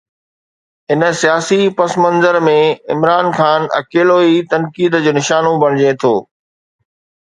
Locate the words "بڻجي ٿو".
5.67-6.15